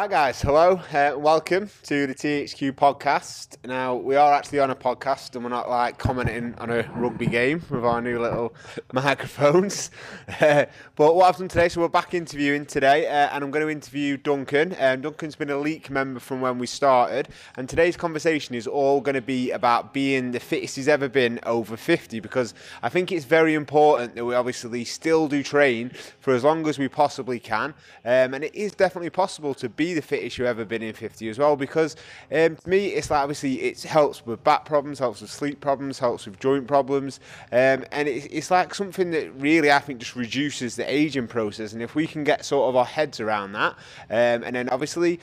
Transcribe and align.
Hi 0.00 0.08
guys, 0.08 0.40
hello, 0.40 0.80
uh, 0.94 1.12
welcome 1.18 1.68
to 1.82 2.06
the 2.06 2.14
THQ 2.14 2.72
podcast. 2.72 3.58
Now 3.68 3.96
we 3.96 4.16
are 4.16 4.32
actually 4.32 4.60
on 4.60 4.70
a 4.70 4.74
podcast 4.74 5.34
and 5.34 5.44
we're 5.44 5.50
not 5.50 5.68
like 5.68 5.98
commenting 5.98 6.54
on 6.56 6.70
a 6.70 6.90
rugby 6.96 7.26
game 7.26 7.62
with 7.68 7.84
our 7.84 8.00
new 8.00 8.18
little 8.18 8.54
microphones. 8.94 9.90
Uh, 10.40 10.64
but 10.96 11.14
what 11.14 11.26
I've 11.28 11.36
done 11.36 11.48
today, 11.48 11.68
so 11.68 11.82
we're 11.82 11.88
back 11.88 12.14
interviewing 12.14 12.64
today, 12.64 13.06
uh, 13.06 13.28
and 13.32 13.44
I'm 13.44 13.50
going 13.50 13.64
to 13.64 13.70
interview 13.70 14.16
Duncan. 14.16 14.74
Um, 14.78 15.02
Duncan's 15.02 15.36
been 15.36 15.50
a 15.50 15.58
leak 15.58 15.90
member 15.90 16.18
from 16.18 16.40
when 16.40 16.58
we 16.58 16.66
started, 16.66 17.28
and 17.56 17.68
today's 17.68 17.96
conversation 17.96 18.54
is 18.54 18.66
all 18.66 19.02
going 19.02 19.16
to 19.16 19.20
be 19.20 19.50
about 19.50 19.92
being 19.92 20.30
the 20.30 20.40
fittest 20.40 20.76
he's 20.76 20.88
ever 20.88 21.08
been 21.08 21.40
over 21.42 21.76
50 21.76 22.20
because 22.20 22.54
I 22.82 22.88
think 22.88 23.12
it's 23.12 23.26
very 23.26 23.54
important 23.54 24.14
that 24.14 24.24
we 24.24 24.34
obviously 24.34 24.84
still 24.84 25.28
do 25.28 25.42
train 25.42 25.90
for 26.20 26.32
as 26.32 26.42
long 26.42 26.66
as 26.68 26.78
we 26.78 26.88
possibly 26.88 27.38
can, 27.38 27.74
um, 28.04 28.32
and 28.32 28.42
it 28.42 28.54
is 28.54 28.72
definitely 28.72 29.10
possible 29.10 29.52
to 29.54 29.68
be 29.68 29.89
the 29.94 30.02
fittest 30.02 30.38
you've 30.38 30.46
ever 30.46 30.64
been 30.64 30.82
in 30.82 30.92
50 30.92 31.28
as 31.28 31.38
well 31.38 31.56
because 31.56 31.96
um, 32.32 32.56
to 32.56 32.68
me 32.68 32.88
it's 32.88 33.10
like 33.10 33.20
obviously 33.20 33.62
it 33.62 33.82
helps 33.82 34.24
with 34.24 34.42
back 34.44 34.64
problems 34.64 34.98
helps 34.98 35.20
with 35.20 35.30
sleep 35.30 35.60
problems 35.60 35.98
helps 35.98 36.26
with 36.26 36.38
joint 36.38 36.66
problems. 36.66 37.20
Um, 37.52 37.84
and 37.92 38.08
it's, 38.08 38.26
it's 38.26 38.50
like 38.50 38.74
something 38.74 39.10
that 39.12 39.32
really 39.36 39.70
I 39.70 39.78
think 39.78 40.00
just 40.00 40.16
reduces 40.16 40.76
the 40.76 40.90
aging 40.92 41.28
process. 41.28 41.72
And 41.72 41.82
if 41.82 41.94
we 41.94 42.06
can 42.06 42.24
get 42.24 42.44
sort 42.44 42.68
of 42.68 42.76
our 42.76 42.84
heads 42.84 43.20
around 43.20 43.52
that 43.52 43.72
um, 44.10 44.44
and 44.44 44.54
then 44.54 44.68
obviously 44.68 45.20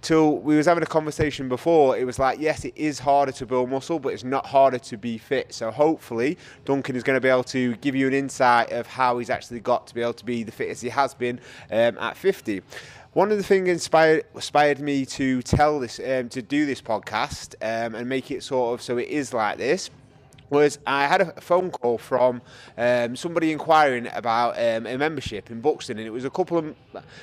till 0.00 0.38
we 0.38 0.56
was 0.56 0.66
having 0.66 0.82
a 0.82 0.86
conversation 0.86 1.48
before 1.48 1.96
it 1.96 2.04
was 2.04 2.18
like 2.18 2.38
yes 2.38 2.64
it 2.64 2.72
is 2.76 3.00
harder 3.00 3.32
to 3.32 3.44
build 3.44 3.68
muscle 3.68 3.98
but 3.98 4.12
it's 4.12 4.24
not 4.24 4.46
harder 4.46 4.78
to 4.78 4.96
be 4.96 5.18
fit. 5.18 5.52
So 5.52 5.70
hopefully 5.70 6.38
duncan 6.64 6.96
is 6.96 7.02
going 7.02 7.16
to 7.16 7.20
be 7.20 7.28
able 7.28 7.44
to 7.44 7.76
give 7.76 7.94
you 7.94 8.06
an 8.06 8.14
insight 8.14 8.70
of 8.72 8.86
how 8.86 9.18
he's 9.18 9.30
actually 9.30 9.60
got 9.60 9.86
to 9.88 9.94
be 9.94 10.02
able 10.02 10.14
to 10.14 10.24
be 10.24 10.42
the 10.42 10.52
fittest 10.52 10.82
he 10.82 10.88
has 10.88 11.14
been 11.14 11.40
um, 11.70 11.98
at 11.98 12.16
50 12.16 12.62
one 13.18 13.32
of 13.32 13.36
the 13.36 13.42
things 13.42 13.68
inspired 13.68 14.22
inspired 14.32 14.78
me 14.78 15.04
to 15.04 15.42
tell 15.42 15.80
this 15.80 15.98
um, 15.98 16.28
to 16.28 16.40
do 16.40 16.64
this 16.66 16.80
podcast 16.80 17.56
um, 17.62 17.96
and 17.96 18.08
make 18.08 18.30
it 18.30 18.44
sort 18.44 18.74
of 18.74 18.80
so 18.80 18.96
it 18.96 19.08
is 19.08 19.34
like 19.34 19.58
this 19.58 19.90
was 20.50 20.78
I 20.86 21.06
had 21.06 21.20
a 21.20 21.40
phone 21.40 21.70
call 21.70 21.98
from 21.98 22.42
um, 22.76 23.16
somebody 23.16 23.52
inquiring 23.52 24.08
about 24.14 24.58
um, 24.58 24.86
a 24.86 24.96
membership 24.96 25.50
in 25.50 25.60
Buxton, 25.60 25.98
and 25.98 26.06
it 26.06 26.10
was 26.10 26.24
a 26.24 26.30
couple 26.30 26.58
of 26.58 26.74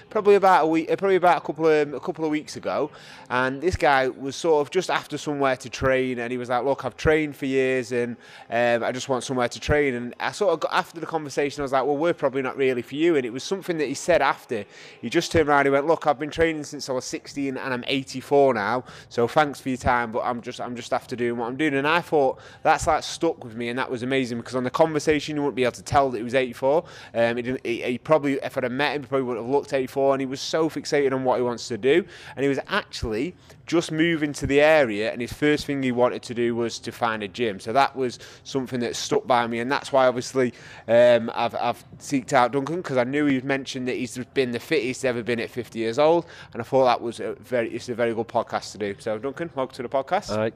probably 0.10 0.36
about 0.36 0.66
a 0.66 0.68
week, 0.68 0.92
uh, 0.92 0.96
probably 0.96 1.16
about 1.16 1.38
a 1.38 1.42
couple 1.42 1.68
of 1.68 1.94
a 1.94 2.00
couple 2.00 2.26
of 2.26 2.32
weeks 2.32 2.56
ago. 2.56 2.92
And 3.30 3.62
this 3.62 3.76
guy 3.76 4.08
was 4.08 4.36
sort 4.36 4.66
of 4.66 4.72
just 4.72 4.90
after 4.90 5.18
somewhere 5.18 5.58
to 5.58 5.70
train, 5.70 6.20
and 6.20 6.32
he 6.32 6.38
was 6.38 6.50
like, 6.50 6.64
"Look, 6.64 6.86
I've 6.86 6.98
trained 6.98 7.36
for 7.36 7.46
years, 7.46 7.92
and 7.92 8.16
um, 8.50 8.84
I 8.84 8.92
just 8.92 9.10
want 9.10 9.24
somewhere 9.24 9.50
to 9.50 9.60
train." 9.60 9.96
And 9.96 10.14
I 10.20 10.32
sort 10.32 10.54
of 10.54 10.60
got 10.60 10.74
after 10.74 11.00
the 11.00 11.06
conversation, 11.06 11.62
I 11.62 11.64
was 11.64 11.72
like, 11.72 11.86
"Well, 11.86 11.98
we're 11.98 12.14
probably 12.14 12.42
not 12.42 12.58
really 12.58 12.82
for 12.82 12.96
you." 12.96 13.16
And 13.16 13.26
it 13.26 13.34
was 13.34 13.44
something 13.44 13.78
that 13.78 13.88
he 13.88 13.94
said 13.94 14.22
after. 14.22 14.66
He 15.02 15.10
just 15.10 15.32
turned 15.32 15.50
around, 15.50 15.66
he 15.66 15.72
went, 15.72 15.88
"Look, 15.88 16.08
I've 16.08 16.20
been 16.20 16.30
training 16.30 16.64
since 16.64 16.90
I 16.90 16.94
was 16.94 17.06
16, 17.06 17.58
and 17.58 17.74
I'm 17.74 17.84
84 17.88 18.54
now. 18.54 18.84
So 19.10 19.28
thanks 19.28 19.60
for 19.60 19.70
your 19.70 19.78
time, 19.78 20.12
but 20.12 20.22
I'm 20.22 20.42
just 20.42 20.62
I'm 20.62 20.76
just 20.76 20.94
after 20.94 21.16
doing 21.16 21.38
what 21.38 21.48
I'm 21.48 21.58
doing." 21.58 21.76
And 21.76 21.88
I 21.88 22.02
thought 22.02 22.40
that's 22.64 22.88
like 22.88 23.04
stuck 23.16 23.44
with 23.44 23.56
me, 23.56 23.70
and 23.70 23.80
that 23.80 23.90
was 23.90 24.04
amazing 24.04 24.38
because 24.38 24.56
on 24.56 24.64
the 24.64 24.70
conversation 24.70 25.36
you 25.36 25.42
wouldn't 25.42 25.56
be 25.56 25.64
able 25.64 25.72
to 25.74 25.84
tell 25.84 26.10
that 26.12 26.18
he 26.18 26.24
was 26.24 26.36
84. 26.36 26.84
Um, 27.14 27.38
he, 27.38 27.58
he, 27.64 27.82
he, 27.82 27.98
probably, 27.98 28.34
if 28.34 28.58
I'd 28.58 28.64
have 28.64 28.72
met 28.72 28.96
him, 28.96 29.04
he 29.04 29.08
probably 29.08 29.24
would 29.24 29.38
have 29.38 29.46
looked 29.48 29.74
84, 29.74 30.14
and 30.14 30.22
he 30.22 30.26
was 30.26 30.42
so 30.42 30.70
fixated 30.70 31.14
on 31.14 31.24
what 31.24 31.38
he 31.38 31.44
wants 31.44 31.68
to 31.70 31.78
do, 31.78 32.06
and 32.36 32.44
he 32.44 32.50
was 32.50 32.60
actually 32.68 33.36
just 33.66 33.92
moving 33.92 34.32
to 34.34 34.46
the 34.46 34.62
area, 34.62 35.12
and 35.12 35.22
his 35.22 35.34
first 35.34 35.66
thing 35.66 35.82
he 35.82 35.92
wanted 35.92 36.22
to 36.24 36.34
do 36.34 36.56
was 36.56 36.78
to 36.80 36.92
find 36.92 37.24
a 37.24 37.28
gym. 37.28 37.60
So 37.60 37.74
that 37.74 37.96
was 37.96 38.20
something 38.44 38.80
that 38.82 38.96
stuck 38.96 39.26
by 39.26 39.48
me, 39.48 39.60
and 39.60 39.72
that's 39.72 39.92
why 39.92 40.08
obviously 40.08 40.54
um, 40.88 41.32
I've, 41.34 41.56
I've 41.56 41.84
seeked 41.98 42.34
out 42.34 42.52
Duncan 42.52 42.78
because 42.78 42.98
I 42.98 43.04
knew 43.04 43.26
he'd 43.26 43.44
mentioned 43.44 43.88
that 43.88 43.96
he's 43.96 44.18
been 44.34 44.52
the 44.52 44.60
fittest 44.60 45.06
ever 45.06 45.24
been 45.24 45.40
at 45.40 45.50
50 45.50 45.80
years 45.80 45.98
old, 46.00 46.26
and 46.54 46.62
I 46.62 46.66
thought 46.66 46.86
that 46.86 47.02
was 47.02 47.20
a 47.20 47.34
very, 47.36 47.70
it's 47.74 47.90
a 47.90 47.96
very 47.96 48.14
good 48.14 48.28
podcast 48.28 48.72
to 48.74 48.78
do. 48.78 48.96
So 49.00 49.18
Duncan, 49.18 49.50
welcome 49.56 49.76
to 49.76 49.84
the 49.84 49.90
podcast. 49.90 50.32
All 50.32 50.38
right. 50.38 50.54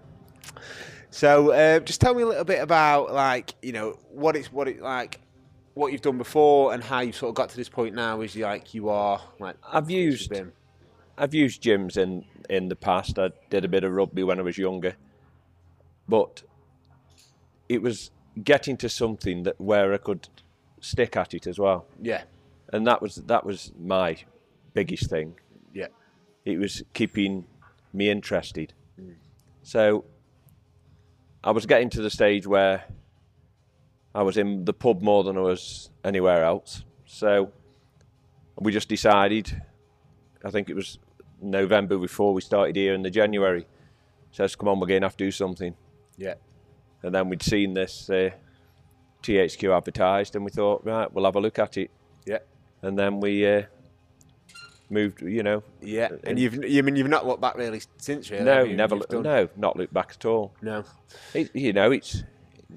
So 1.12 1.52
uh, 1.52 1.80
just 1.80 2.02
tell 2.02 2.14
me 2.14 2.24
a 2.24 2.28
little 2.28 2.44
bit 2.46 2.62
about 2.62 3.12
like 3.14 3.56
you 3.62 3.72
know 3.72 3.98
what 4.12 4.36
it's 4.36 4.52
what 4.52 4.68
it 4.68 4.82
like 4.82 5.20
what 5.74 5.92
you've 5.92 6.02
done 6.02 6.18
before 6.18 6.74
and 6.74 6.84
how 6.84 7.00
you 7.00 7.12
sort 7.12 7.30
of 7.30 7.36
got 7.36 7.50
to 7.50 7.58
this 7.58 7.70
point 7.70 7.96
now 7.96 8.22
is 8.22 8.36
like 8.36 8.74
you 8.74 8.90
are 8.90 9.22
like 9.40 9.56
I've 9.72 9.90
used 9.90 10.32
I've 11.18 11.34
used 11.34 11.64
gyms 11.64 11.98
in 11.98 12.26
in 12.50 12.70
the 12.70 12.76
past. 12.76 13.18
I 13.18 13.32
did 13.50 13.66
a 13.66 13.68
bit 13.68 13.84
of 13.84 13.92
rugby 13.92 14.24
when 14.24 14.40
I 14.40 14.42
was 14.42 14.58
younger, 14.58 14.96
but 16.08 16.44
it 17.68 17.82
was 17.82 18.12
getting 18.44 18.78
to 18.78 18.90
something 18.90 19.44
that 19.44 19.60
where 19.60 19.94
I 19.94 19.98
could 19.98 20.28
stick 20.80 21.18
at 21.18 21.34
it 21.34 21.48
as 21.48 21.60
well. 21.60 21.86
Yeah, 22.02 22.24
and 22.72 22.86
that 22.88 23.02
was 23.02 23.16
that 23.16 23.46
was 23.46 23.72
my 23.80 24.18
biggest 24.74 25.10
thing. 25.10 25.36
Yeah, 25.74 25.88
it 26.46 26.60
was 26.60 26.84
keeping 26.94 27.46
me 27.94 28.10
interested. 28.10 28.74
Mm. 29.00 29.16
So 29.64 30.06
I 31.44 31.52
was 31.52 31.66
getting 31.66 31.90
to 31.92 32.02
the 32.02 32.10
stage 32.10 32.46
where 32.46 32.84
I 34.14 34.24
was 34.24 34.38
in 34.38 34.66
the 34.66 34.74
pub 34.74 35.02
more 35.02 35.24
than 35.24 35.38
I 35.38 35.42
was 35.42 35.90
anywhere 36.04 36.44
else. 36.44 36.84
So 37.06 37.52
we 38.58 38.72
just 38.72 38.90
decided, 38.90 39.62
I 40.44 40.50
think 40.52 40.70
it 40.70 40.76
was 40.76 41.00
November 41.42 41.98
before 41.98 42.34
we 42.34 42.42
started 42.42 42.76
here 42.76 42.94
in 42.94 43.04
the 43.04 43.10
January, 43.10 43.66
says, 44.32 44.56
come 44.56 44.68
on, 44.68 44.80
we're 44.80 44.88
going 44.88 45.02
to 45.02 45.08
have 45.08 45.18
to 45.18 45.26
do 45.26 45.32
something. 45.32 45.76
Yeah. 46.18 46.36
And 47.04 47.16
then 47.16 47.30
we'd 47.30 47.42
seen 47.42 47.74
this 47.74 48.10
uh, 48.10 48.32
THQ 49.24 49.76
advertised 49.76 50.36
and 50.36 50.44
we 50.44 50.52
thought, 50.52 50.84
right, 50.86 51.12
we'll 51.14 51.26
have 51.26 51.36
a 51.36 51.42
look 51.42 51.60
at 51.60 51.78
it. 51.78 51.90
Yeah. 52.26 52.40
And 52.82 53.00
then 53.00 53.22
we 53.22 53.48
uh, 53.48 53.64
moved, 54.90 55.22
you 55.22 55.44
know. 55.44 55.64
Yeah, 55.82 56.10
and 56.24 56.40
you've 56.40 56.64
you 56.66 56.84
mean 56.84 56.96
you've 56.96 57.08
not 57.08 57.26
looked 57.26 57.42
back 57.42 57.56
really 57.56 57.82
since, 57.98 58.30
really? 58.30 58.44
No, 58.44 58.66
never. 58.66 59.00
no, 59.12 59.50
not 59.56 59.78
looked 59.78 59.94
back 59.94 60.12
at 60.12 60.26
all. 60.26 60.54
No, 60.62 60.84
it, 61.34 61.56
you 61.56 61.74
know, 61.74 61.92
it's 61.92 62.24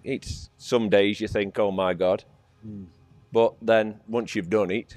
it's 0.04 0.50
some 0.58 0.88
days 0.88 1.20
you 1.20 1.28
think, 1.28 1.58
oh 1.58 1.70
my 1.70 1.94
god, 1.94 2.24
mm. 2.66 2.86
but 3.32 3.54
then 3.62 4.00
once 4.08 4.34
you've 4.34 4.50
done 4.50 4.70
it, 4.70 4.96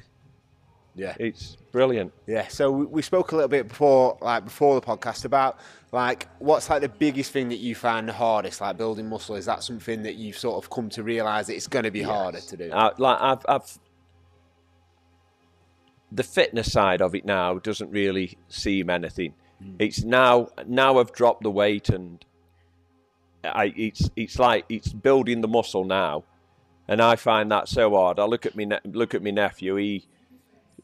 yeah, 0.96 1.16
it's 1.20 1.58
brilliant. 1.72 2.14
Yeah. 2.26 2.48
So 2.48 2.72
we, 2.72 3.02
spoke 3.02 3.34
a 3.34 3.36
little 3.36 3.50
bit 3.50 3.68
before, 3.68 4.18
like 4.22 4.46
before 4.46 4.80
the 4.80 4.86
podcast, 4.86 5.26
about 5.26 5.60
like 5.92 6.28
what's 6.40 6.70
like 6.70 6.82
the 6.82 6.90
biggest 6.90 7.32
thing 7.32 7.50
that 7.50 7.58
you 7.58 7.76
find 7.76 8.08
the 8.08 8.14
hardest, 8.14 8.62
like 8.62 8.78
building 8.78 9.10
muscle. 9.10 9.36
Is 9.36 9.46
that 9.46 9.62
something 9.62 10.04
that 10.04 10.16
you've 10.16 10.38
sort 10.38 10.64
of 10.64 10.70
come 10.70 10.90
to 10.92 11.04
realise 11.04 11.48
that 11.48 11.56
it's 11.56 11.68
going 11.68 11.84
to 11.84 11.92
be 11.92 12.00
yes. 12.00 12.10
harder 12.10 12.40
to 12.40 12.58
do? 12.58 12.72
Uh, 12.72 12.92
like 12.98 13.18
I've, 13.20 13.46
I've 13.48 13.80
the 16.12 16.24
fitness 16.24 16.72
side 16.72 17.02
of 17.02 17.16
it 17.16 17.26
now 17.26 17.58
doesn't 17.60 17.92
really 17.92 18.38
seem 18.48 18.90
anything. 18.90 19.34
Mm. 19.64 19.76
It's 19.80 20.04
now 20.04 20.50
now 20.66 21.00
I've 21.00 21.12
dropped 21.12 21.44
the 21.44 21.52
weight 21.52 21.90
and 21.90 22.24
I, 23.44 23.74
it's 23.76 24.10
it's 24.16 24.40
like 24.40 24.66
it's 24.70 24.92
building 24.92 25.42
the 25.42 25.48
muscle 25.48 25.86
now, 25.86 26.24
and 26.88 27.02
I 27.02 27.16
find 27.16 27.52
that 27.52 27.68
so 27.68 27.92
hard. 27.96 28.20
I 28.20 28.26
look 28.26 28.46
at 28.46 28.56
me 28.56 28.68
look 28.86 29.14
at 29.14 29.24
my 29.24 29.32
nephew. 29.32 29.76
He 29.76 30.06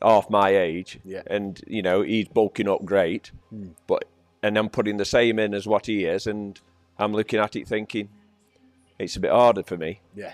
half 0.02 0.30
my 0.30 0.50
age, 0.50 1.00
yeah. 1.04 1.22
and 1.28 1.62
you 1.68 1.82
know 1.82 2.02
he's 2.02 2.28
bulking 2.28 2.68
up 2.68 2.84
great, 2.86 3.32
mm. 3.54 3.72
but 3.88 4.06
and 4.44 4.58
I'm 4.58 4.70
putting 4.70 4.98
the 4.98 5.06
same 5.06 5.40
in 5.40 5.54
as 5.54 5.68
what 5.68 5.86
he 5.86 6.06
is, 6.06 6.28
and 6.28 6.60
I'm 6.98 7.14
looking 7.14 7.40
at 7.40 7.56
it 7.56 7.68
thinking 7.68 8.10
it's 9.00 9.16
a 9.16 9.20
bit 9.20 9.32
harder 9.32 9.64
for 9.64 9.78
me. 9.78 10.02
Yeah. 10.16 10.34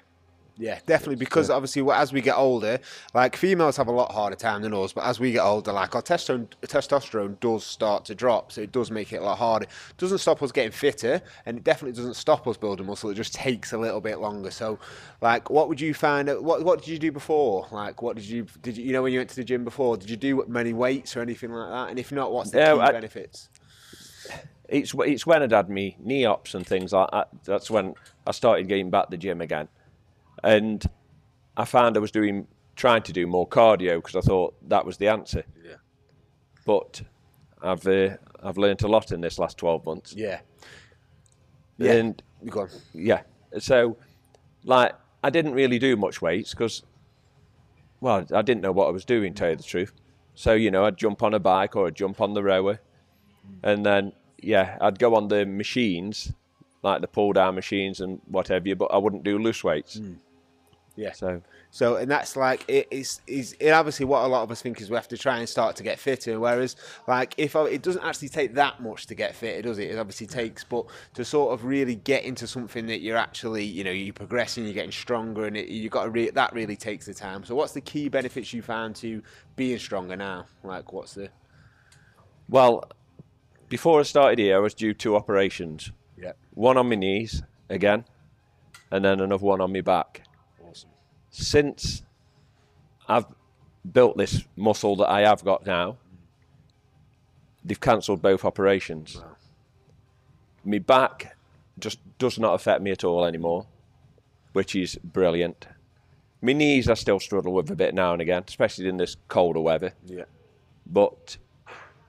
Yeah, 0.60 0.80
definitely. 0.86 1.18
Because 1.18 1.50
obviously, 1.50 1.88
as 1.92 2.12
we 2.12 2.22
get 2.22 2.36
older, 2.36 2.80
like 3.14 3.36
females 3.36 3.78
have 3.78 3.88
a 3.88 3.92
lot 3.92 4.12
harder 4.12 4.36
time 4.36 4.64
than 4.64 4.74
us, 4.74 4.92
but 4.92 5.04
as 5.04 5.20
we 5.20 5.32
get 5.32 5.42
older, 5.42 5.72
like 5.72 5.96
our 5.96 6.02
testosterone, 6.02 6.48
testosterone 6.64 7.40
does 7.40 7.64
start 7.64 8.06
to 8.06 8.16
drop, 8.16 8.52
so 8.52 8.62
it 8.62 8.72
does 8.72 8.90
make 8.90 9.14
it 9.14 9.18
a 9.18 9.22
lot 9.24 9.38
harder. 9.38 9.66
It 9.66 9.98
doesn't 9.98 10.18
stop 10.18 10.42
us 10.42 10.52
getting 10.52 10.72
fitter, 10.72 11.22
and 11.46 11.58
it 11.58 11.64
definitely 11.64 11.96
doesn't 11.96 12.16
stop 12.16 12.48
us 12.48 12.58
building 12.58 12.88
muscle. 12.88 13.10
It 13.10 13.16
just 13.16 13.34
takes 13.34 13.74
a 13.74 13.78
little 13.78 14.02
bit 14.02 14.20
longer. 14.20 14.50
So, 14.50 14.80
like, 15.22 15.50
what 15.50 15.70
would 15.70 15.80
you 15.80 15.94
find? 15.94 16.28
What 16.28 16.64
What 16.64 16.80
did 16.80 16.88
you 16.88 17.00
do 17.00 17.12
before? 17.12 17.68
Like, 17.72 18.02
what 18.02 18.16
did 18.16 18.26
you 18.26 18.48
did 18.62 18.78
you, 18.78 18.86
you 18.86 18.94
know 18.94 19.04
when 19.04 19.14
you 19.14 19.20
went 19.20 19.30
to 19.30 19.36
the 19.36 19.44
gym 19.44 19.64
before? 19.64 19.98
Did 19.98 20.10
you 20.10 20.18
do 20.18 20.44
many 20.48 20.74
weights 20.74 21.16
or 21.16 21.22
anything 21.22 21.52
like 21.52 21.70
that? 21.70 21.90
And 21.92 22.00
if 22.00 22.12
not, 22.12 22.32
what's 22.32 22.52
the 22.52 22.60
key 22.60 22.64
I, 22.64 22.92
benefits? 22.92 23.50
It's 24.70 24.94
it's 25.06 25.26
when 25.26 25.44
I'd 25.44 25.52
had 25.52 25.70
me 25.70 25.98
knee 26.00 26.26
ops 26.26 26.56
and 26.56 26.66
things 26.66 26.94
like 26.94 27.10
that. 27.12 27.30
That's 27.46 27.70
when 27.70 27.94
I 28.26 28.32
started 28.32 28.68
getting 28.68 28.90
back 28.90 29.06
to 29.06 29.12
the 29.12 29.18
gym 29.18 29.40
again 29.40 29.70
and 30.44 30.86
I 31.56 31.66
found 31.66 31.98
I 31.98 32.00
was 32.00 32.12
doing 32.12 32.48
trying 32.76 33.02
to 33.04 33.14
do 33.14 33.26
more 33.26 33.48
cardio 33.48 33.96
because 33.96 34.16
I 34.16 34.22
thought 34.22 34.56
that 34.70 34.86
was 34.86 34.98
the 34.98 35.08
answer. 35.08 35.44
Yeah. 35.66 35.76
But 36.66 37.02
I've 37.62 37.86
uh, 37.88 38.18
I've 38.44 38.58
learned 38.58 38.84
a 38.84 38.88
lot 38.88 39.12
in 39.12 39.22
this 39.22 39.40
last 39.40 39.58
twelve 39.58 39.86
months. 39.86 40.14
Yeah. 40.16 40.40
Yeah. 41.78 41.94
And. 41.94 42.24
Yeah. 42.94 43.22
So, 43.60 43.98
like, 44.64 44.94
I 45.24 45.30
didn't 45.30 45.54
really 45.54 45.80
do 45.80 45.96
much 45.96 46.22
weights 46.22 46.52
because, 46.52 46.84
well, 48.00 48.26
I 48.34 48.42
didn't 48.44 48.62
know 48.62 48.72
what 48.72 48.88
I 48.88 48.92
was 48.92 49.06
doing. 49.06 49.34
Tell 49.34 49.50
you 49.50 49.56
the 49.56 49.64
truth. 49.64 49.92
So 50.36 50.54
you 50.54 50.70
know, 50.70 50.86
I'd 50.86 50.98
jump 50.98 51.24
on 51.24 51.34
a 51.34 51.40
bike 51.40 51.76
or 51.76 51.88
I'd 51.88 51.96
jump 51.96 52.22
on 52.22 52.36
the 52.36 52.44
rower, 52.44 52.80
and 53.64 53.86
then 53.86 54.14
yeah, 54.42 54.78
I'd 54.80 55.00
go 55.00 55.16
on 55.16 55.30
the 55.30 55.46
machines 55.46 56.32
like 56.84 57.02
the 57.02 57.08
pull 57.08 57.34
down 57.34 57.56
machines 57.56 58.00
and 58.02 58.22
whatever, 58.28 58.76
but 58.76 58.86
I 58.86 58.98
wouldn't 58.98 59.24
do 59.24 59.38
loose 59.38 59.64
weights. 59.64 59.98
Mm. 59.98 60.18
Yeah. 60.98 61.14
So 61.14 61.42
So, 61.70 61.98
and 61.98 62.10
that's 62.10 62.36
like 62.36 62.66
it 62.68 62.88
is 62.90 63.22
is 63.28 63.56
it 63.60 63.70
obviously 63.70 64.06
what 64.06 64.26
a 64.26 64.28
lot 64.28 64.42
of 64.42 64.52
us 64.52 64.62
think 64.62 64.82
is 64.82 64.90
we 64.90 64.96
have 64.96 65.08
to 65.10 65.18
try 65.18 65.38
and 65.38 65.48
start 65.48 65.76
to 65.78 65.84
get 65.84 66.00
fitter. 66.00 66.40
Whereas, 66.40 66.76
like 67.08 67.36
if 67.38 67.56
I, 67.56 67.66
it 67.66 67.84
doesn't 67.84 68.04
actually 68.04 68.30
take 68.30 68.56
that 68.56 68.82
much 68.82 69.06
to 69.08 69.16
get 69.16 69.36
fitter, 69.36 69.62
does 69.62 69.78
it? 69.78 69.92
It 69.92 70.00
obviously 70.00 70.26
takes, 70.28 70.64
but 70.64 70.88
to 71.14 71.24
sort 71.24 71.54
of 71.54 71.64
really 71.66 71.96
get 71.96 72.24
into 72.24 72.48
something 72.48 72.88
that 72.88 73.02
you're 73.02 73.18
actually, 73.18 73.64
you 73.64 73.84
know, 73.84 73.92
you're 73.92 74.14
progressing, 74.14 74.64
you're 74.64 74.74
getting 74.74 74.92
stronger, 74.92 75.46
and 75.46 75.56
it, 75.56 75.68
you 75.68 75.88
got 75.90 76.06
to 76.06 76.10
re- 76.10 76.32
that 76.32 76.52
really 76.54 76.76
takes 76.76 77.06
the 77.06 77.14
time. 77.14 77.44
So, 77.44 77.54
what's 77.54 77.74
the 77.74 77.82
key 77.82 78.10
benefits 78.10 78.52
you 78.52 78.64
found 78.64 78.96
to 78.98 79.22
being 79.56 79.78
stronger 79.78 80.16
now? 80.18 80.48
Like, 80.64 80.92
what's 80.92 81.14
the 81.14 81.30
well, 82.50 82.90
before 83.70 84.00
I 84.00 84.04
started 84.04 84.40
here, 84.40 84.56
I 84.56 84.60
was 84.60 84.74
due 84.74 84.94
two 84.94 85.16
operations. 85.16 85.92
yeah, 86.18 86.32
One 86.54 86.78
on 86.78 86.90
my 86.90 86.96
knees 86.96 87.44
again, 87.70 88.06
and 88.90 89.04
then 89.04 89.20
another 89.20 89.46
one 89.46 89.62
on 89.62 89.74
my 89.74 89.82
back. 89.82 90.24
Since 91.40 92.02
I've 93.08 93.26
built 93.94 94.18
this 94.18 94.44
muscle 94.56 94.96
that 94.96 95.08
I 95.10 95.22
have 95.22 95.44
got 95.46 95.68
now, 95.68 95.98
they've 97.64 97.80
cancelled 97.80 98.24
both 98.24 98.44
operations. 98.44 99.18
Wow. 99.18 99.36
My 100.66 100.80
back 100.80 101.38
just 101.78 102.00
does 102.18 102.40
not 102.40 102.56
affect 102.56 102.82
me 102.82 102.90
at 102.90 103.04
all 103.04 103.24
anymore, 103.24 103.68
which 104.54 104.76
is 104.76 104.96
brilliant. 105.04 105.68
My 106.42 106.54
knees 106.54 106.90
I 106.90 106.96
still 106.96 107.20
struggle 107.20 107.54
with 107.54 107.70
a 107.70 107.76
bit 107.76 107.94
now 107.94 108.14
and 108.14 108.22
again, 108.22 108.44
especially 108.48 108.88
in 108.88 108.98
this 108.98 109.16
colder 109.28 109.60
weather. 109.62 109.94
yeah, 110.08 110.26
But 110.88 111.38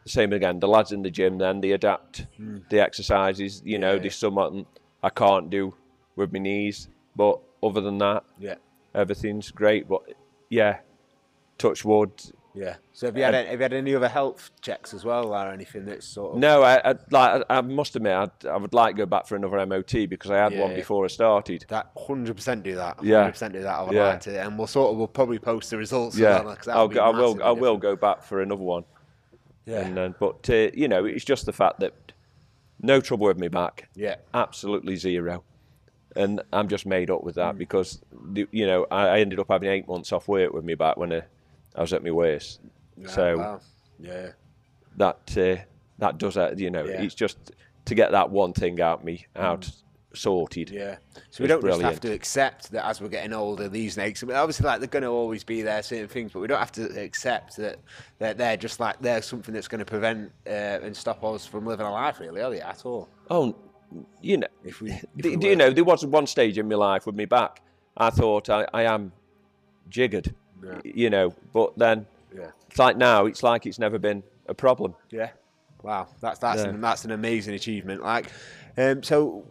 same 0.06 0.32
again, 0.32 0.58
the 0.60 0.68
lads 0.68 0.90
in 0.90 1.02
the 1.02 1.10
gym 1.10 1.36
then 1.36 1.60
they 1.60 1.72
adapt 1.72 2.26
the 2.70 2.80
exercises. 2.80 3.60
You 3.62 3.78
know, 3.78 3.90
Hmm. 3.92 3.96
Yeah. 3.96 4.02
there's 4.02 4.16
something 4.16 4.64
I 5.02 5.10
can't 5.10 5.50
do 5.50 5.74
with 6.16 6.32
my 6.32 6.38
knees, 6.38 6.88
but 7.14 7.40
other 7.62 7.82
than 7.82 7.98
that, 7.98 8.24
yeah. 8.38 8.54
Everything's 8.98 9.50
great. 9.50 9.88
But 9.88 10.02
yeah, 10.50 10.78
touch 11.58 11.84
wood. 11.84 12.10
Yeah. 12.54 12.76
So 12.92 13.06
have 13.06 13.16
you 13.16 13.22
had 13.22 13.34
have 13.34 13.52
you 13.52 13.62
had 13.62 13.72
any 13.72 13.94
other 13.94 14.08
health 14.08 14.50
checks 14.62 14.92
as 14.92 15.04
well, 15.04 15.32
or 15.32 15.48
anything 15.50 15.84
that's 15.84 16.06
sort 16.06 16.34
of 16.34 16.38
No, 16.40 16.62
I, 16.64 16.90
I 16.90 16.94
like 17.10 17.44
I 17.48 17.60
must 17.60 17.94
admit 17.94 18.12
I'd, 18.14 18.46
I 18.46 18.56
would 18.56 18.74
like 18.74 18.96
to 18.96 19.02
go 19.02 19.06
back 19.06 19.26
for 19.26 19.36
another 19.36 19.64
MOT 19.64 19.92
because 20.08 20.30
I 20.32 20.38
had 20.38 20.52
Yeah, 20.52 20.62
one 20.62 20.70
yeah. 20.70 20.76
before 20.76 21.04
I 21.04 21.08
started. 21.08 21.64
That 21.68 21.90
hundred 21.96 22.34
percent 22.34 22.64
do 22.64 22.74
that. 22.74 23.02
Yeah. 23.04 23.30
hundred 23.30 23.52
do 23.52 23.62
that. 23.62 23.78
I 23.78 23.82
would 23.82 23.92
Yeah. 23.94 24.08
like 24.08 24.20
to, 24.22 24.40
and 24.42 24.58
we'll 24.58 24.66
sort 24.66 24.90
of 24.90 24.96
we'll 24.98 25.06
probably 25.06 25.38
post 25.38 25.70
the 25.70 25.76
results. 25.76 26.18
Yeah, 26.18 26.42
well, 26.42 26.58
I'll, 26.68 26.88
go- 26.88 27.04
I 27.04 27.10
will. 27.10 27.42
I 27.42 27.50
will 27.52 27.76
go 27.76 27.94
back 27.94 28.22
for 28.24 28.42
another 28.42 28.64
one. 28.64 28.84
Yeah, 29.66 29.80
And 29.86 29.98
uh, 29.98 30.08
but 30.18 30.48
uh, 30.50 30.70
you 30.74 30.88
know, 30.88 31.04
it's 31.04 31.24
just 31.26 31.44
the 31.46 31.52
fact 31.52 31.78
that 31.80 31.92
no 32.80 33.00
trouble 33.00 33.26
with 33.26 33.38
me 33.38 33.48
back. 33.48 33.88
yeah, 33.94 34.16
absolutely 34.34 34.96
zero. 34.96 35.44
And 36.18 36.42
I'm 36.52 36.68
just 36.68 36.84
made 36.84 37.10
up 37.10 37.22
with 37.24 37.36
that 37.36 37.54
Mm. 37.54 37.58
because, 37.58 38.00
you 38.52 38.66
know, 38.66 38.86
I, 38.90 39.20
ended 39.20 39.38
up 39.38 39.46
having 39.48 39.70
eight 39.70 39.86
months 39.88 40.12
off 40.12 40.28
work 40.28 40.52
with 40.52 40.64
me 40.64 40.74
back 40.74 40.96
when 40.96 41.12
I, 41.12 41.22
I 41.76 41.80
was 41.80 41.92
at 41.92 42.02
my 42.02 42.10
worst. 42.10 42.60
Yeah, 42.96 43.08
so 43.08 43.38
wow. 43.38 43.60
yeah, 44.00 44.28
that 44.96 45.36
uh, 45.36 45.62
that 45.98 46.18
does 46.18 46.34
that. 46.34 46.58
You 46.58 46.70
know, 46.70 46.84
Yeah. 46.84 47.02
it's 47.02 47.14
just 47.14 47.38
to 47.84 47.94
get 47.94 48.10
that 48.10 48.30
one 48.30 48.52
thing 48.52 48.80
out 48.80 49.04
me 49.04 49.26
out 49.36 49.70
sorted. 50.14 50.68
Mm. 50.68 50.72
yeah. 50.74 50.96
So 51.30 51.44
we 51.44 51.48
don't 51.48 51.64
just 51.64 51.80
have 51.82 52.00
to 52.00 52.12
accept 52.12 52.72
that 52.72 52.84
as 52.86 53.00
we're 53.00 53.08
getting 53.08 53.32
older, 53.32 53.68
these 53.68 53.94
snakes. 53.94 54.22
I 54.22 54.26
mean, 54.26 54.36
obviously, 54.36 54.66
like 54.66 54.80
they're 54.80 54.88
going 54.88 55.02
to 55.04 55.08
always 55.10 55.44
be 55.44 55.62
there, 55.62 55.82
certain 55.82 56.08
things, 56.08 56.32
but 56.32 56.40
we 56.40 56.48
don't 56.48 56.58
have 56.58 56.72
to 56.72 57.00
accept 57.00 57.56
that 57.58 57.78
that 58.18 58.38
they're 58.38 58.56
just 58.56 58.80
like 58.80 59.00
they're 59.00 59.22
something 59.22 59.54
that's 59.54 59.68
going 59.68 59.78
to 59.78 59.84
prevent 59.84 60.32
uh, 60.46 60.50
and 60.82 60.96
stop 60.96 61.22
us 61.22 61.46
from 61.46 61.64
living 61.66 61.86
a 61.86 61.92
life, 61.92 62.18
really, 62.18 62.40
are 62.42 62.50
they 62.50 62.60
at 62.60 62.84
all? 62.84 63.08
Oh, 63.30 63.54
you 64.20 64.38
know, 64.38 64.46
If 64.64 64.80
we, 64.80 64.92
if 64.92 65.04
do, 65.16 65.38
we 65.38 65.48
you 65.50 65.56
know, 65.56 65.70
there 65.70 65.84
was 65.84 66.04
one 66.04 66.26
stage 66.26 66.58
in 66.58 66.68
my 66.68 66.74
life 66.76 67.06
with 67.06 67.14
me 67.14 67.24
back. 67.24 67.62
I 67.96 68.10
thought 68.10 68.48
I, 68.50 68.66
I 68.72 68.82
am 68.84 69.12
jiggered, 69.88 70.34
Yeah. 70.62 70.80
you 70.84 71.10
know, 71.10 71.34
but 71.52 71.76
then 71.78 72.06
yeah. 72.34 72.50
it's 72.68 72.78
like 72.78 72.96
now, 72.96 73.26
it's 73.26 73.42
like 73.42 73.66
it's 73.66 73.78
never 73.78 73.98
been 73.98 74.22
a 74.46 74.54
problem. 74.54 74.94
Yeah. 75.10 75.30
Wow. 75.82 76.08
That's 76.20 76.38
that's 76.38 76.62
Yeah. 76.62 76.68
an, 76.70 76.80
that's 76.80 77.04
an 77.04 77.12
amazing 77.12 77.54
achievement. 77.54 78.02
Like, 78.02 78.26
um, 78.76 79.02
so 79.02 79.44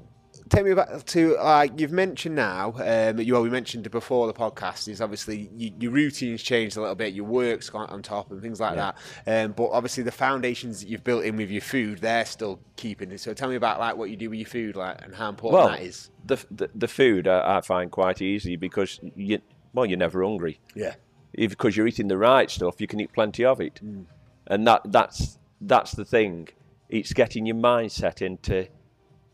take 0.49 0.65
me 0.65 0.73
back 0.73 1.03
to 1.05 1.35
like 1.37 1.79
you've 1.79 1.91
mentioned 1.91 2.35
now. 2.35 2.73
Um, 2.77 3.19
you 3.19 3.33
well, 3.33 3.41
we 3.43 3.49
mentioned 3.49 3.85
it 3.85 3.89
before 3.91 4.27
the 4.27 4.33
podcast 4.33 4.87
is 4.87 5.01
obviously 5.01 5.49
you, 5.55 5.71
your 5.79 5.91
routines 5.91 6.41
changed 6.43 6.77
a 6.77 6.81
little 6.81 6.95
bit, 6.95 7.13
your 7.13 7.25
work's 7.25 7.69
gone 7.69 7.89
on 7.89 8.01
top 8.01 8.31
and 8.31 8.41
things 8.41 8.59
like 8.59 8.75
Yeah. 8.75 8.91
that. 9.25 9.45
Um, 9.45 9.51
but 9.53 9.69
obviously 9.71 10.03
the 10.03 10.11
foundations 10.11 10.79
that 10.81 10.89
you've 10.89 11.03
built 11.03 11.23
in 11.25 11.35
with 11.37 11.49
your 11.51 11.61
food, 11.61 11.99
they're 11.99 12.25
still 12.25 12.59
keeping. 12.75 13.11
it. 13.11 13.19
So 13.19 13.33
tell 13.33 13.49
me 13.49 13.55
about 13.55 13.79
like 13.79 13.97
what 13.97 14.09
you 14.09 14.15
do 14.15 14.29
with 14.29 14.39
your 14.39 14.47
food, 14.47 14.75
like 14.75 15.03
and 15.03 15.15
how 15.15 15.29
important 15.29 15.59
Well, 15.63 15.69
that 15.69 15.81
is. 15.81 16.09
the 16.25 16.37
the, 16.51 16.69
the 16.75 16.87
food 16.87 17.27
I, 17.27 17.57
I 17.57 17.61
find 17.61 17.91
quite 17.91 18.21
easy 18.21 18.55
because 18.55 18.99
you 19.15 19.39
well 19.73 19.85
you're 19.85 19.97
never 19.97 20.23
hungry 20.23 20.59
Yeah. 20.75 20.95
if 21.33 21.51
because 21.51 21.75
you're 21.77 21.87
eating 21.87 22.07
the 22.07 22.17
right 22.17 22.49
stuff 22.49 22.79
you 22.81 22.87
can 22.87 22.99
eat 22.99 23.11
plenty 23.13 23.43
of 23.45 23.59
it 23.61 23.79
Mm. 23.83 24.05
and 24.47 24.65
that 24.67 24.81
that's 24.85 25.37
that's 25.61 25.91
the 25.91 26.05
thing 26.05 26.47
it's 26.89 27.13
getting 27.13 27.45
your 27.45 27.57
mindset 27.57 28.21
into 28.21 28.67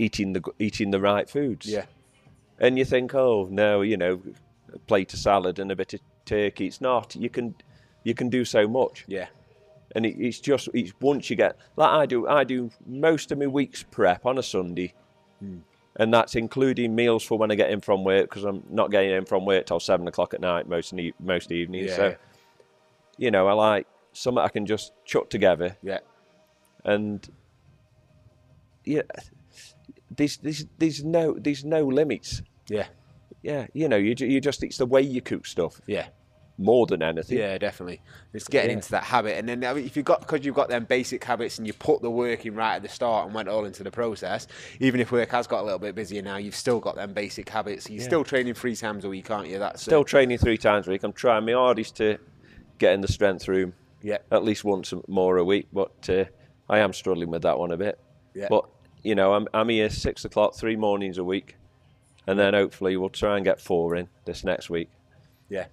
eating 0.03 0.33
the 0.33 0.41
eating 0.59 0.91
the 0.91 0.99
right 0.99 1.29
foods 1.29 1.65
Yeah. 1.65 1.85
and 2.59 2.77
you 2.77 2.85
think 2.85 3.13
oh 3.15 3.47
no 3.51 3.81
you 3.81 3.97
know 3.97 4.21
a 4.73 4.79
plate 4.79 5.13
of 5.13 5.19
salad 5.19 5.59
and 5.59 5.71
a 5.71 5.75
bit 5.75 5.93
of 5.93 5.99
turkey 6.25 6.65
it's 6.67 6.81
not 6.81 7.15
you 7.15 7.29
can 7.29 7.55
you 8.03 8.13
can 8.13 8.29
do 8.29 8.43
so 8.45 8.67
much 8.67 9.05
Yeah. 9.07 9.27
and 9.95 10.05
it, 10.05 10.15
it's 10.17 10.39
just 10.39 10.69
it's 10.73 10.91
once 11.01 11.29
you 11.29 11.35
get 11.35 11.53
like 11.75 11.89
I 12.01 12.05
do 12.05 12.27
I 12.27 12.43
do 12.43 12.69
most 12.85 13.31
of 13.31 13.37
my 13.37 13.47
week's 13.47 13.83
prep 13.83 14.25
on 14.25 14.37
a 14.37 14.43
Sunday, 14.43 14.93
Hmm. 15.39 15.59
and 16.01 16.13
that's 16.13 16.35
including 16.35 16.95
meals 16.95 17.23
for 17.23 17.37
when 17.37 17.51
I 17.51 17.55
get 17.55 17.69
in 17.71 17.81
from 17.81 18.03
work 18.03 18.25
because 18.29 18.45
I'm 18.49 18.63
not 18.69 18.91
getting 18.91 19.11
in 19.11 19.25
from 19.25 19.45
work 19.45 19.65
till 19.65 19.79
seven 19.79 20.07
o'clock 20.07 20.33
at 20.33 20.41
night 20.41 20.67
most 20.67 20.93
most 21.19 21.51
evenings. 21.51 21.89
Yeah, 21.89 21.95
so 21.95 22.05
yeah. 22.09 22.15
you 23.23 23.31
know 23.31 23.47
I 23.47 23.53
like 23.53 23.87
something 24.13 24.43
I 24.43 24.49
can 24.49 24.65
just 24.65 24.93
chuck 25.05 25.29
together 25.29 25.75
Yeah. 25.83 25.99
and 26.85 27.19
yeah, 28.85 29.01
there's 30.15 30.37
there's 30.37 30.65
there's 30.77 31.03
no 31.03 31.33
there's 31.39 31.63
no 31.65 31.83
limits. 31.85 32.41
Yeah. 32.69 32.87
Yeah, 33.41 33.67
you 33.73 33.89
know 33.89 33.97
you 33.97 34.15
you 34.19 34.39
just 34.39 34.63
it's 34.63 34.77
the 34.77 34.85
way 34.85 35.01
you 35.01 35.21
cook 35.21 35.45
stuff 35.45 35.81
Yeah. 35.85 36.07
more 36.57 36.85
than 36.85 37.03
anything. 37.03 37.37
Yeah, 37.37 37.57
definitely. 37.57 38.01
It's 38.31 38.47
getting 38.47 38.69
Yeah. 38.69 38.75
into 38.77 38.91
that 38.91 39.03
habit, 39.03 39.37
and 39.37 39.49
then 39.49 39.65
I 39.65 39.73
mean, 39.73 39.85
if 39.85 39.97
you've 39.97 40.05
got 40.05 40.21
because 40.21 40.45
you've 40.45 40.55
got 40.55 40.69
them 40.69 40.85
basic 40.85 41.21
habits 41.23 41.57
and 41.57 41.67
you 41.67 41.73
put 41.73 42.01
the 42.01 42.09
work 42.09 42.45
in 42.45 42.55
right 42.55 42.75
at 42.75 42.83
the 42.83 42.87
start 42.89 43.25
and 43.25 43.35
went 43.35 43.49
all 43.49 43.65
into 43.65 43.83
the 43.83 43.91
process. 43.91 44.47
Even 44.79 45.01
if 45.01 45.11
work 45.11 45.29
has 45.31 45.45
got 45.45 45.59
a 45.61 45.63
little 45.63 45.79
bit 45.79 45.93
busier 45.93 46.21
now, 46.21 46.37
you've 46.37 46.55
still 46.55 46.79
got 46.79 46.95
them 46.95 47.11
basic 47.13 47.49
habits. 47.49 47.89
You're 47.89 47.99
Yeah. 47.99 48.07
still 48.07 48.23
training 48.23 48.53
three 48.53 48.77
times 48.77 49.03
a 49.03 49.09
week, 49.09 49.29
aren't 49.29 49.49
you? 49.49 49.59
That's 49.59 49.81
Still 49.81 50.05
training 50.05 50.37
three 50.37 50.57
times 50.57 50.87
a 50.87 50.91
week. 50.91 51.03
I'm 51.03 51.11
trying 51.11 51.45
my 51.45 51.51
hardest 51.53 51.97
to 51.97 52.17
get 52.77 52.93
in 52.93 53.01
the 53.01 53.07
strength 53.11 53.47
room 53.49 53.73
yeah, 54.01 54.17
at 54.31 54.43
least 54.43 54.63
once 54.63 54.93
more 55.07 55.37
a 55.37 55.43
week, 55.45 55.67
but 55.73 56.09
uh, 56.09 56.25
I 56.69 56.79
am 56.79 56.93
struggling 56.93 57.29
with 57.29 57.41
that 57.43 57.57
one 57.59 57.71
a 57.71 57.77
bit. 57.77 57.99
Yeah. 58.35 58.47
But 58.49 58.65
you 59.03 59.15
know, 59.15 59.33
I'm 59.33 59.47
I'm 59.53 59.69
here 59.69 59.89
six 59.89 60.25
o'clock, 60.25 60.55
three 60.55 60.75
mornings 60.75 61.17
a 61.17 61.23
week, 61.23 61.55
and 62.27 62.37
then 62.39 62.53
hopefully 62.53 62.97
we'll 62.97 63.09
try 63.09 63.35
and 63.35 63.45
get 63.45 63.61
four 63.61 63.95
in 63.95 64.07
this 64.25 64.43
next 64.43 64.69
week 64.69 64.89
yeah. 65.49 65.65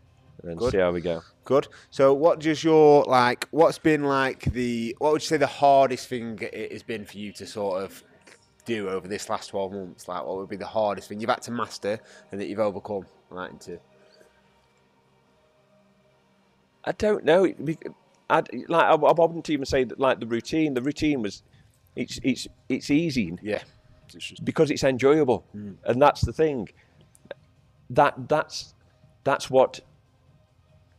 and 0.42 0.58
Good. 0.58 0.72
see 0.72 0.78
how 0.78 0.92
we 0.92 1.00
go. 1.00 1.22
Good. 1.44 1.68
So, 1.90 2.12
what 2.12 2.40
does 2.40 2.62
your 2.62 3.04
like? 3.04 3.48
What's 3.50 3.78
been 3.78 4.04
like 4.04 4.44
the? 4.52 4.96
What 4.98 5.12
would 5.12 5.22
you 5.22 5.26
say 5.26 5.36
the 5.36 5.46
hardest 5.46 6.08
thing 6.08 6.38
it 6.40 6.72
has 6.72 6.82
been 6.82 7.04
for 7.04 7.18
you 7.18 7.32
to 7.32 7.46
sort 7.46 7.82
of 7.82 8.02
do 8.64 8.88
over 8.88 9.08
this 9.08 9.28
last 9.28 9.48
twelve 9.48 9.72
months? 9.72 10.06
Like, 10.08 10.24
what 10.24 10.36
would 10.36 10.48
be 10.48 10.56
the 10.56 10.66
hardest 10.66 11.08
thing 11.08 11.20
you've 11.20 11.30
had 11.30 11.42
to 11.42 11.50
master 11.50 11.98
and 12.30 12.40
that 12.40 12.46
you've 12.46 12.60
overcome? 12.60 13.06
Like, 13.30 13.52
into 13.52 13.78
I 16.84 16.92
don't 16.92 17.24
know. 17.24 17.46
I'd, 18.28 18.48
like 18.68 18.84
I, 18.84 18.94
I 18.94 19.12
wouldn't 19.12 19.50
even 19.50 19.66
say 19.66 19.84
that. 19.84 19.98
Like 19.98 20.20
the 20.20 20.26
routine, 20.26 20.74
the 20.74 20.82
routine 20.82 21.22
was, 21.22 21.42
it's 21.96 22.20
it's 22.22 22.46
it's 22.68 22.90
easy 22.90 23.36
yeah, 23.42 23.62
it's 24.14 24.26
just 24.26 24.44
because 24.44 24.70
it's 24.70 24.84
enjoyable, 24.84 25.46
mm. 25.54 25.76
and 25.84 26.00
that's 26.00 26.22
the 26.22 26.32
thing. 26.32 26.68
That 27.90 28.28
that's 28.28 28.74
that's 29.24 29.50
what 29.50 29.80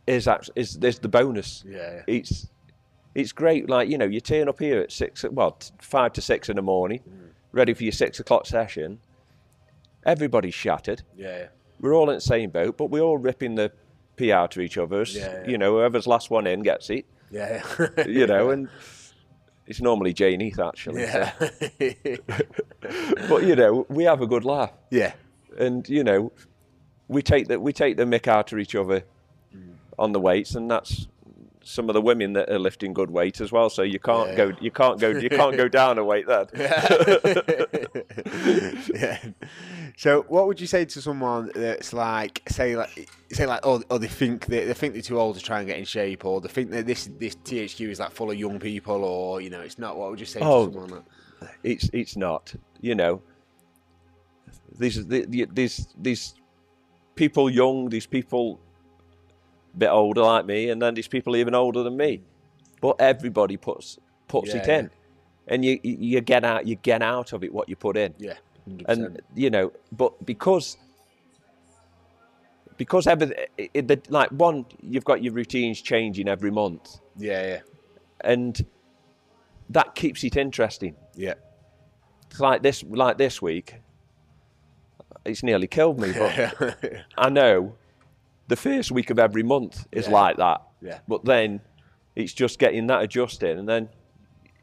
is 0.06 0.28
is 0.56 0.76
is 0.76 0.98
the 0.98 1.08
bonus. 1.08 1.64
yeah, 1.66 2.02
It's 2.06 2.48
it's 3.14 3.32
great. 3.32 3.68
Like 3.68 3.88
you 3.88 3.98
know, 3.98 4.06
you 4.06 4.20
turn 4.20 4.48
up 4.48 4.58
here 4.58 4.80
at 4.80 4.92
six, 4.92 5.24
well, 5.30 5.58
five 5.78 6.12
to 6.14 6.20
six 6.20 6.48
in 6.48 6.56
the 6.56 6.62
morning, 6.62 7.00
mm. 7.00 7.30
ready 7.52 7.74
for 7.74 7.82
your 7.82 7.92
six 7.92 8.20
o'clock 8.20 8.46
session. 8.46 8.98
Everybody's 10.04 10.54
shattered. 10.54 11.02
yeah, 11.16 11.46
We're 11.80 11.94
all 11.94 12.10
in 12.10 12.16
the 12.16 12.20
same 12.20 12.50
boat, 12.50 12.76
but 12.76 12.86
we're 12.86 13.02
all 13.02 13.18
ripping 13.18 13.54
the 13.54 13.70
pee 14.16 14.32
out 14.32 14.56
of 14.56 14.62
each 14.62 14.76
other's. 14.76 15.14
Yeah, 15.14 15.42
yeah. 15.42 15.48
You 15.48 15.58
know, 15.58 15.74
whoever's 15.74 16.06
last 16.06 16.28
one 16.30 16.46
in 16.46 16.62
gets 16.62 16.90
it. 16.90 17.06
yeah, 17.30 17.62
yeah. 17.78 18.06
You 18.06 18.26
know, 18.26 18.50
and 18.54 18.68
it's 19.66 19.80
normally 19.80 20.12
Jane 20.12 20.40
Heath 20.40 20.58
actually. 20.58 21.02
yeah, 21.02 21.32
But 23.28 23.44
you 23.44 23.56
know, 23.56 23.86
we 23.88 24.04
have 24.04 24.20
a 24.20 24.26
good 24.26 24.44
laugh. 24.44 24.72
yeah, 24.90 25.12
and 25.58 25.88
you 25.88 26.04
know, 26.04 26.32
we 27.08 27.22
take 27.22 27.48
the 27.48 27.58
we 27.60 27.72
take 27.72 27.96
the 27.96 28.04
mick 28.04 28.26
out 28.26 28.52
of 28.52 28.58
each 28.58 28.74
other 28.74 29.04
on 29.98 30.12
the 30.12 30.20
weights, 30.20 30.54
and 30.54 30.70
that's 30.70 31.06
some 31.64 31.88
of 31.88 31.94
the 31.94 32.00
women 32.00 32.32
that 32.34 32.50
are 32.50 32.58
lifting 32.58 32.92
good 32.92 33.10
weight 33.10 33.40
as 33.40 33.52
well. 33.52 33.70
So 33.70 33.82
you 33.82 33.98
can't 33.98 34.30
Yeah. 34.30 34.36
go, 34.36 34.52
you 34.60 34.70
can't 34.70 35.00
go, 35.00 35.08
you 35.10 35.28
can't 35.30 35.56
go 35.56 35.68
down 35.80 35.98
a 35.98 36.04
weight 36.04 36.26
then. 36.26 36.46
yeah. 38.94 39.18
So, 39.96 40.22
what 40.28 40.46
would 40.46 40.60
you 40.60 40.66
say 40.66 40.84
to 40.84 41.02
someone 41.02 41.50
that's 41.54 41.92
like, 41.92 42.42
say, 42.48 42.76
like, 42.76 43.08
say, 43.30 43.46
like, 43.46 43.60
oh, 43.62 43.82
oh 43.90 43.98
they 43.98 44.08
think 44.08 44.46
they, 44.46 44.64
they 44.64 44.74
think 44.74 44.94
they're 44.94 45.02
too 45.02 45.20
old 45.20 45.36
to 45.36 45.42
try 45.42 45.58
and 45.58 45.68
get 45.68 45.78
in 45.78 45.84
shape, 45.84 46.24
or 46.24 46.40
they 46.40 46.48
think 46.48 46.70
that 46.70 46.86
this 46.86 47.10
this 47.18 47.36
THQ 47.36 47.88
is 47.90 48.00
like 48.00 48.10
full 48.10 48.30
of 48.30 48.38
young 48.38 48.58
people, 48.58 49.04
or 49.04 49.40
you 49.40 49.50
know, 49.50 49.60
it's 49.60 49.78
not. 49.78 49.96
What 49.96 50.10
would 50.10 50.20
you 50.20 50.26
say 50.26 50.40
Oh. 50.42 50.66
to 50.66 50.72
someone 50.72 51.04
that? 51.40 51.50
It's 51.62 51.90
it's 51.92 52.16
not. 52.16 52.54
You 52.80 52.94
know, 52.94 53.22
these 54.78 55.06
the- 55.06 55.26
the- 55.26 55.48
these 55.52 55.88
these 56.00 56.34
people 57.14 57.50
young, 57.50 57.88
these 57.88 58.06
people 58.06 58.58
bit 59.76 59.88
older 59.90 60.22
like 60.22 60.46
me, 60.46 60.70
and 60.70 60.80
then 60.80 60.94
these 60.94 61.08
people 61.08 61.36
even 61.36 61.54
older 61.54 61.82
than 61.82 61.96
me. 61.96 62.18
Mm. 62.18 62.22
But 62.80 63.00
everybody 63.00 63.56
puts 63.56 63.98
puts 64.28 64.54
it 64.54 64.66
Yeah, 64.66 64.78
in, 64.80 64.90
and 65.46 65.64
you 65.64 65.78
you 65.82 65.96
you 65.98 66.20
get 66.20 66.44
out 66.44 66.66
you 66.66 66.76
get 66.76 67.02
out 67.02 67.32
of 67.32 67.44
it 67.44 67.52
what 67.52 67.68
you 67.68 67.76
put 67.76 67.96
in. 67.96 68.14
Yeah. 68.18 68.34
100%. 68.68 68.84
and 68.88 69.20
you 69.34 69.50
know, 69.50 69.72
but 69.90 70.24
because 70.24 70.76
because 72.76 73.06
every 73.06 73.34
it, 73.58 73.70
it, 73.74 73.88
the, 73.88 74.00
like 74.08 74.30
one, 74.30 74.64
you've 74.80 75.04
got 75.04 75.22
your 75.22 75.32
routines 75.32 75.80
changing 75.80 76.28
every 76.28 76.50
month, 76.50 77.00
yeah, 77.16 77.46
yeah, 77.46 77.60
and 78.22 78.64
that 79.70 79.94
keeps 79.94 80.24
it 80.24 80.36
interesting. 80.36 80.94
yeah. 81.14 81.34
It's 82.30 82.40
like 82.40 82.62
this, 82.62 82.82
like 82.84 83.18
this 83.18 83.42
week, 83.42 83.74
it's 85.26 85.42
nearly 85.42 85.66
killed 85.66 86.00
me. 86.00 86.12
But 86.12 86.76
I 87.18 87.28
know 87.28 87.74
the 88.48 88.56
first 88.56 88.90
week 88.90 89.10
of 89.10 89.18
every 89.18 89.42
month 89.42 89.86
is 89.92 90.06
Yeah. 90.06 90.12
like 90.12 90.36
that. 90.36 90.62
Yeah. 90.80 90.98
But 91.08 91.24
then 91.24 91.60
it's 92.16 92.32
just 92.32 92.58
getting 92.58 92.86
that 92.88 93.02
adjusted, 93.02 93.56
and 93.58 93.68
then 93.68 93.88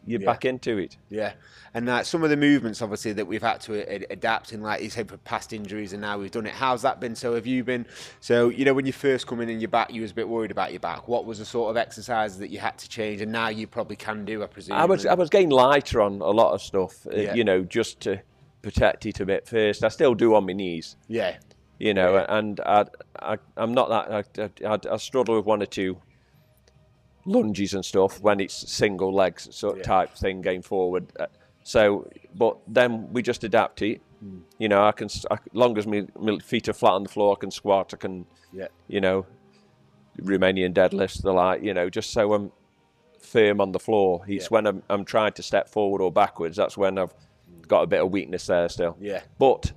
you're 0.05 0.21
Yeah. 0.21 0.25
back 0.25 0.45
into 0.45 0.77
it. 0.77 0.97
Yeah, 1.09 1.33
and 1.73 1.87
uh, 1.89 2.03
some 2.03 2.23
of 2.23 2.29
the 2.29 2.37
movements, 2.37 2.81
obviously, 2.81 3.13
that 3.13 3.25
we've 3.25 3.41
had 3.41 3.59
to 3.61 3.73
a- 3.91 4.05
adapt 4.11 4.53
in, 4.53 4.61
like 4.61 4.81
you 4.81 4.89
said, 4.89 5.07
for 5.09 5.17
past 5.17 5.53
injuries, 5.53 5.93
and 5.93 6.01
now 6.01 6.17
we've 6.17 6.31
done 6.31 6.45
it. 6.45 6.53
How's 6.53 6.81
that 6.83 6.99
been? 6.99 7.15
So, 7.15 7.35
have 7.35 7.45
you 7.47 7.63
been? 7.63 7.85
So, 8.19 8.49
you 8.49 8.65
know, 8.65 8.73
when 8.73 8.85
you 8.85 8.93
first 8.93 9.27
come 9.27 9.39
in 9.41 9.49
and 9.49 9.61
your 9.61 9.69
back, 9.69 9.91
you 9.93 10.01
was 10.01 10.11
a 10.11 10.13
bit 10.13 10.27
worried 10.27 10.51
about 10.51 10.71
your 10.71 10.79
back. 10.79 11.07
What 11.07 11.25
was 11.25 11.39
the 11.39 11.45
sort 11.45 11.69
of 11.69 11.77
exercises 11.77 12.37
that 12.39 12.49
you 12.49 12.59
had 12.59 12.77
to 12.79 12.89
change, 12.89 13.21
and 13.21 13.31
now 13.31 13.49
you 13.49 13.67
probably 13.67 13.95
can 13.97 14.25
do? 14.25 14.41
I 14.43 14.47
presume. 14.47 14.75
I 14.77 14.85
was 14.85 15.05
I 15.05 15.13
was 15.15 15.29
getting 15.29 15.49
lighter 15.49 16.01
on 16.01 16.21
a 16.21 16.29
lot 16.31 16.53
of 16.53 16.61
stuff, 16.61 17.05
uh, 17.07 17.15
you 17.33 17.43
know, 17.43 17.63
just 17.63 17.99
to 18.01 18.19
protect 18.61 19.05
it 19.05 19.19
a 19.19 19.25
bit 19.25 19.47
first. 19.47 19.83
I 19.83 19.87
still 19.89 20.13
do 20.15 20.33
on 20.35 20.45
my 20.45 20.53
knees. 20.53 20.95
yeah, 21.07 21.37
you 21.79 21.93
know, 21.93 22.15
Yeah. 22.15 22.25
and 22.37 22.59
I, 22.61 22.85
I, 23.19 23.37
I'm 23.57 23.73
not 23.73 23.89
that. 23.89 24.51
I, 24.67 24.67
I, 24.73 24.93
I 24.93 24.97
struggle 24.97 25.35
with 25.37 25.45
one 25.45 25.61
or 25.61 25.65
two 25.65 25.97
lunges 27.25 27.73
and 27.73 27.83
stuff 27.85 28.19
when 28.21 28.39
it's 28.39 28.53
single 28.71 29.13
legs 29.13 29.47
sort 29.55 29.77
Yeah. 29.77 29.83
type 29.83 30.13
thing 30.15 30.41
going 30.41 30.61
forward. 30.61 31.07
Uh, 31.19 31.27
So, 31.63 32.09
but 32.35 32.57
then 32.67 33.11
we 33.13 33.21
just 33.21 33.43
adapt 33.43 33.81
it. 33.81 34.01
Hmm. 34.21 34.39
You 34.57 34.69
know, 34.69 34.83
I 34.87 34.91
can, 34.91 35.07
I, 35.29 35.37
long 35.53 35.77
as 35.77 35.85
my, 35.85 36.07
my 36.17 36.39
feet 36.39 36.67
are 36.67 36.73
flat 36.73 36.93
on 36.93 37.03
the 37.03 37.09
floor, 37.09 37.35
I 37.37 37.39
can 37.39 37.51
squat. 37.51 37.93
I 37.93 37.97
can, 37.97 38.25
yeah, 38.51 38.67
you 38.87 39.01
know, 39.01 39.25
Romanian 40.21 40.73
deadlifts, 40.73 41.21
the 41.21 41.31
like, 41.31 41.61
you 41.61 41.73
know, 41.73 41.89
just 41.89 42.11
so 42.11 42.33
I'm 42.33 42.51
firm 43.19 43.61
on 43.61 43.71
the 43.71 43.79
floor. 43.79 44.21
It's 44.27 44.45
Yeah. 44.45 44.47
when 44.49 44.65
I'm, 44.67 44.83
I'm 44.89 45.05
trying 45.05 45.33
to 45.33 45.43
step 45.43 45.69
forward 45.69 46.01
or 46.01 46.11
backwards. 46.11 46.57
That's 46.57 46.77
when 46.77 46.97
I've 46.97 47.13
got 47.67 47.83
a 47.83 47.87
bit 47.87 48.01
of 48.01 48.09
weakness 48.11 48.47
there 48.47 48.67
still. 48.69 48.97
yeah, 48.99 49.21
But 49.37 49.71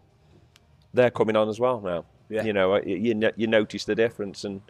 they're 0.94 1.10
coming 1.10 1.36
on 1.36 1.48
as 1.48 1.58
well 1.60 1.80
now. 1.80 2.04
Yeah. 2.28 2.44
You 2.44 2.52
know, 2.52 2.76
you, 2.82 3.32
you, 3.36 3.46
notice 3.46 3.84
the 3.84 3.94
difference 3.94 4.44
and 4.44 4.62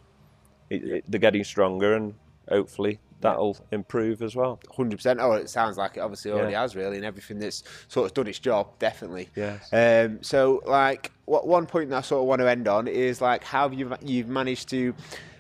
it, 0.71 0.83
it, 0.85 1.05
they're 1.09 1.21
getting 1.21 1.45
stronger 1.45 1.95
and 1.95 2.15
hopefully 2.49 2.99
that'll 3.21 3.57
improve 3.71 4.21
as 4.21 4.35
well. 4.35 4.59
hundred 4.75 4.97
percent. 4.97 5.21
Oh, 5.21 5.33
it 5.33 5.49
sounds 5.49 5.77
like 5.79 5.97
it 5.97 6.01
obviously 6.01 6.33
already 6.33 6.53
Yeah. 6.53 6.63
has 6.63 6.75
really, 6.75 6.97
and 6.97 7.05
everything 7.07 7.39
that's 7.39 7.63
sort 7.87 8.07
of 8.07 8.15
done 8.15 8.27
its 8.27 8.41
job, 8.41 8.79
definitely. 8.81 9.29
Yes. 9.37 9.73
Um, 9.73 10.23
so, 10.23 10.61
like, 10.67 11.13
what 11.27 11.47
one 11.47 11.67
point 11.67 11.91
that 11.91 11.99
I 11.99 12.01
sort 12.01 12.23
of 12.23 12.27
want 12.27 12.41
to 12.41 12.51
end 12.51 12.67
on 12.67 12.89
is 12.89 13.21
like 13.21 13.45
how 13.45 13.69
have 13.69 13.75
you 13.79 13.95
you've 14.05 14.27
managed 14.29 14.69
to, 14.71 14.93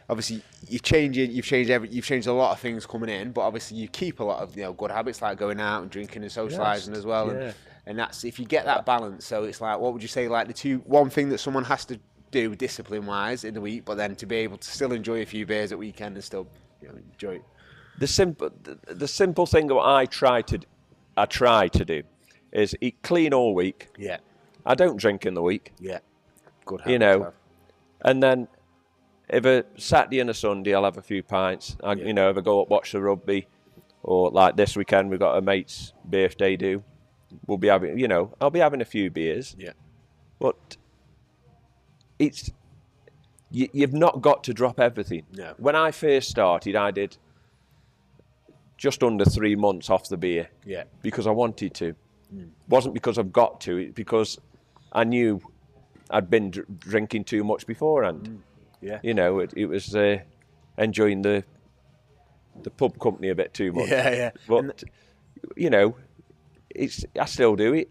obviously, 0.09 0.43
you're 0.69 0.79
changing, 0.79 1.33
you've 1.33 1.45
changed 1.45 1.71
every, 1.71 1.89
you've 1.89 2.05
changed 2.05 2.29
a 2.29 2.33
lot 2.33 2.53
of 2.53 2.61
things 2.61 2.87
coming 2.87 3.11
in, 3.11 3.33
but 3.33 3.41
obviously 3.41 3.79
you 3.79 3.89
keep 3.89 4.21
a 4.21 4.25
lot 4.25 4.41
of 4.41 4.57
you 4.57 4.63
know 4.63 4.73
good 4.75 4.93
habits 4.93 5.21
like 5.21 5.39
going 5.39 5.61
out 5.61 5.83
and 5.83 5.91
drinking 5.91 6.23
and 6.23 6.31
socialising 6.31 6.89
Yes, 6.91 6.99
as 6.99 7.05
well, 7.05 7.27
yeah. 7.27 7.33
and 7.33 7.55
and 7.87 7.99
that's 7.99 8.25
if 8.25 8.39
you 8.39 8.45
get 8.45 8.65
that 8.65 8.87
balance. 8.87 9.25
So 9.25 9.45
it's 9.45 9.61
like, 9.61 9.79
what 9.79 9.93
would 9.93 10.03
you 10.03 10.09
say, 10.09 10.29
like 10.29 10.47
the 10.47 10.53
two 10.53 10.79
one 10.85 11.11
thing 11.11 11.29
that 11.31 11.39
someone 11.39 11.65
has 11.65 11.85
to 11.87 11.99
do 12.31 12.55
discipline 12.57 13.07
wise 13.07 13.45
in 13.45 13.55
the 13.55 13.61
week, 13.61 13.85
but 13.85 13.97
then 13.97 14.17
to 14.17 14.27
be 14.27 14.37
able 14.37 14.57
to 14.57 14.69
still 14.69 14.93
enjoy 14.93 15.23
a 15.23 15.27
few 15.27 15.47
beers 15.47 15.71
at 15.73 15.79
weekend 15.79 16.17
and 16.17 16.25
still 16.25 16.47
you 16.81 16.89
know, 16.89 16.95
enjoy 16.95 17.35
it. 17.37 17.45
The 17.99 18.07
simple, 18.07 18.51
the, 18.63 18.79
the 18.95 19.09
simple 19.09 19.47
thing 19.47 19.67
that 19.69 19.77
I 19.77 20.07
try 20.07 20.43
to, 20.43 20.59
I 21.17 21.27
try 21.27 21.69
to 21.69 21.85
do, 21.85 22.03
is 22.51 22.75
eat 22.81 22.97
clean 23.03 23.35
all 23.35 23.55
week. 23.55 23.89
Yeah, 23.99 24.19
I 24.65 24.75
don't 24.75 24.97
drink 24.97 25.27
in 25.27 25.35
the 25.35 25.43
week, 25.43 25.73
yeah, 25.79 25.99
good. 26.65 26.81
you 26.87 26.99
habit 26.99 27.01
know, 27.01 27.33
and 28.01 28.23
then 28.23 28.49
if 29.29 29.45
a 29.45 29.65
Saturday 29.77 30.21
and 30.21 30.31
a 30.31 30.35
Sunday 30.35 30.75
I'll 30.75 30.85
have 30.85 30.99
a 30.99 31.03
few 31.03 31.23
pints. 31.23 31.77
I, 31.83 31.93
Yeah. 31.93 32.05
You 32.07 32.15
know, 32.15 32.31
if 32.31 32.37
I 32.37 32.41
go 32.41 32.63
up 32.63 32.71
watch 32.71 32.93
the 32.93 33.01
rugby, 33.01 33.47
or 34.03 34.31
like 34.31 34.57
this 34.57 34.77
weekend 34.77 35.11
we've 35.11 35.21
got 35.21 35.37
a 35.37 35.43
mate's 35.43 35.93
birthday 36.05 36.57
do, 36.57 36.83
we'll 37.47 37.59
be 37.59 37.69
having, 37.69 37.99
you 37.99 38.09
know, 38.09 38.33
I'll 38.41 38.51
be 38.51 38.59
having 38.61 38.81
a 38.81 38.85
few 38.85 39.11
beers. 39.11 39.55
Yeah. 39.59 39.73
But 40.39 40.77
it's 42.19 42.51
you, 43.51 43.69
you've 43.73 43.93
not 43.93 44.21
got 44.23 44.45
to 44.45 44.55
drop 44.55 44.81
everything. 44.81 45.25
No. 45.33 45.55
When 45.59 45.77
I 45.77 45.91
first 45.91 46.29
started, 46.31 46.75
I 46.77 46.91
did 46.91 47.17
just 48.77 49.03
under 49.03 49.25
three 49.25 49.55
months 49.57 49.91
off 49.91 50.09
the 50.09 50.17
beer 50.17 50.49
Yeah. 50.65 50.85
because 51.03 51.27
I 51.27 51.31
wanted 51.31 51.75
to. 51.75 51.95
wasn't 52.69 52.95
because 52.95 53.19
I've 53.19 53.33
got 53.33 53.61
to. 53.63 53.77
It's 53.77 53.93
because 53.95 54.39
I 54.93 55.05
knew 55.05 55.41
I'd 56.11 56.31
been 56.31 56.51
dr- 56.51 56.67
drinking 56.79 57.25
too 57.25 57.45
much 57.45 57.67
beforehand. 57.67 58.43
Yeah. 58.81 58.99
You 59.03 59.15
know, 59.15 59.39
it, 59.39 59.53
it 59.57 59.67
was 59.67 59.95
uh, 59.95 60.19
enjoying 60.79 61.23
the 61.23 61.45
the 62.63 62.71
pub 62.71 62.99
company 62.99 63.29
a 63.31 63.35
bit 63.35 63.55
too 63.55 63.73
much. 63.73 63.89
Yeah, 63.89 64.11
yeah. 64.11 64.31
But 64.49 64.85
you 65.57 65.71
know, 65.71 65.97
it's 66.75 67.05
I 67.19 67.25
still 67.27 67.57
do 67.57 67.75
it, 67.75 67.91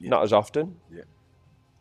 not 0.00 0.22
as 0.22 0.32
often. 0.32 0.76
Yeah. 0.92 1.02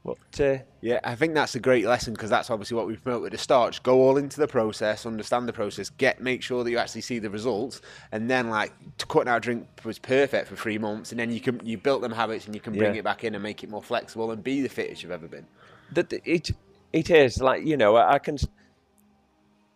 But 0.03 0.39
uh, 0.39 0.57
Yeah, 0.81 0.99
I 1.03 1.15
think 1.15 1.33
that's 1.33 1.55
a 1.55 1.59
great 1.59 1.83
lesson 1.85 2.13
because 2.13 2.29
that's 2.29 2.51
obviously 2.51 2.77
what 2.77 2.85
we 2.85 2.95
promote 2.95 3.25
at 3.25 3.31
the 3.31 3.39
start. 3.39 3.71
Just 3.71 3.81
go 3.81 4.01
all 4.01 4.17
into 4.17 4.39
the 4.39 4.47
process, 4.47 5.03
understand 5.07 5.47
the 5.47 5.53
process, 5.53 5.89
get 5.89 6.21
make 6.21 6.43
sure 6.43 6.63
that 6.63 6.69
you 6.69 6.77
actually 6.77 7.01
see 7.01 7.17
the 7.17 7.29
results, 7.31 7.81
and 8.11 8.29
then 8.29 8.51
like 8.51 8.71
cutting 9.07 9.29
out 9.29 9.41
drink 9.41 9.67
was 9.83 9.97
perfect 9.97 10.47
for 10.47 10.55
three 10.55 10.77
months, 10.77 11.09
and 11.11 11.19
then 11.19 11.31
you 11.31 11.39
can 11.41 11.59
you 11.65 11.79
built 11.79 12.01
them 12.03 12.11
habits 12.11 12.45
and 12.45 12.53
you 12.53 12.61
can 12.61 12.73
bring 12.77 12.93
Yeah. 12.93 12.99
it 12.99 13.03
back 13.03 13.23
in 13.23 13.33
and 13.33 13.41
make 13.41 13.63
it 13.63 13.69
more 13.71 13.81
flexible 13.81 14.29
and 14.29 14.43
be 14.43 14.61
the 14.61 14.69
fittest 14.69 15.01
you've 15.01 15.11
ever 15.11 15.27
been. 15.27 15.47
that 15.93 16.13
it 16.13 16.51
it 16.93 17.09
is 17.09 17.41
like 17.41 17.65
you 17.65 17.75
know 17.77 17.97
I 17.97 18.19
can. 18.19 18.37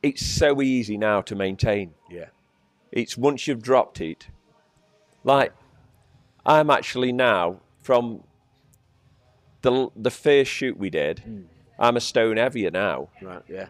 It's 0.02 0.26
so 0.26 0.62
easy 0.62 0.98
now 0.98 1.22
to 1.22 1.36
maintain. 1.36 1.94
Yeah, 2.10 2.28
It's 2.92 3.18
once 3.18 3.48
you've 3.48 3.62
dropped 3.62 4.00
it. 4.00 4.28
Like 5.26 5.54
I'm 6.46 6.70
actually 6.70 7.12
now 7.12 7.60
from 7.82 8.24
the 9.62 9.90
the 9.96 10.12
first 10.12 10.52
shoot 10.52 10.78
we 10.78 10.90
did. 10.90 11.20
Hmm. 11.20 11.42
I'm 11.78 11.96
a 11.98 12.02
stone 12.02 12.38
heavier 12.38 12.72
now, 12.72 13.10
right. 13.22 13.42
Yeah, 13.48 13.68